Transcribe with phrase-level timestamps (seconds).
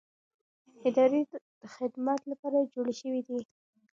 [0.87, 1.19] ادارې
[1.61, 3.39] د خدمت لپاره جوړې شوې دي